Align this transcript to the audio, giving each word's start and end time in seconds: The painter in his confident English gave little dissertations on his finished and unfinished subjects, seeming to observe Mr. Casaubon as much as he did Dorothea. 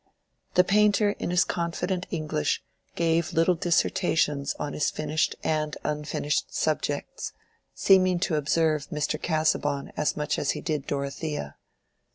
The 0.55 0.63
painter 0.63 1.11
in 1.19 1.29
his 1.29 1.43
confident 1.45 2.07
English 2.09 2.63
gave 2.95 3.33
little 3.33 3.53
dissertations 3.53 4.55
on 4.55 4.73
his 4.73 4.89
finished 4.89 5.35
and 5.43 5.77
unfinished 5.83 6.55
subjects, 6.55 7.33
seeming 7.75 8.17
to 8.21 8.33
observe 8.35 8.87
Mr. 8.89 9.21
Casaubon 9.21 9.91
as 9.95 10.17
much 10.17 10.39
as 10.39 10.53
he 10.57 10.61
did 10.61 10.87
Dorothea. 10.87 11.55